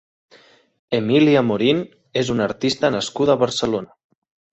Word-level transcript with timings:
Emília 0.99 1.43
Morín 1.49 1.83
és 2.21 2.31
una 2.37 2.47
artista 2.47 2.91
nascuda 2.97 3.35
a 3.37 3.41
Barcelona. 3.45 3.93